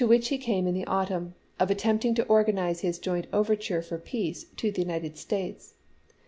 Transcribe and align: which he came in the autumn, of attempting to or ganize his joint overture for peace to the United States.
which 0.03 0.29
he 0.29 0.37
came 0.39 0.65
in 0.65 0.73
the 0.73 0.87
autumn, 0.87 1.35
of 1.59 1.69
attempting 1.69 2.15
to 2.15 2.23
or 2.23 2.43
ganize 2.43 2.79
his 2.81 2.97
joint 2.97 3.27
overture 3.31 3.83
for 3.83 3.99
peace 3.99 4.45
to 4.57 4.71
the 4.71 4.81
United 4.81 5.15
States. 5.15 5.75